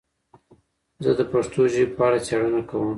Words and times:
زه 1.03 1.11
د 1.19 1.21
پښتو 1.31 1.61
ژبې 1.73 1.85
په 1.97 2.01
اړه 2.07 2.19
څېړنه 2.27 2.61
کوم. 2.69 2.89